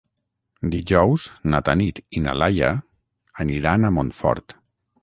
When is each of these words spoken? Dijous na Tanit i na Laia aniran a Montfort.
Dijous 0.75 1.25
na 1.55 1.61
Tanit 1.67 2.01
i 2.21 2.25
na 2.25 2.35
Laia 2.45 2.73
aniran 3.47 3.89
a 3.89 3.95
Montfort. 4.01 4.63